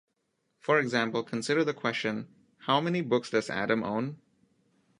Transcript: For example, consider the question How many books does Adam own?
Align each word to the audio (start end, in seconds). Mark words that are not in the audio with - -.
For 0.61 0.79
example, 0.79 1.21
consider 1.21 1.63
the 1.63 1.75
question 1.75 2.27
How 2.61 2.81
many 2.81 3.01
books 3.01 3.29
does 3.29 3.51
Adam 3.51 3.83
own? 3.83 4.17